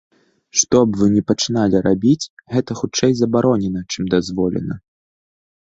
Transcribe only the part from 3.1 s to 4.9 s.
забаронена, чым дазволена.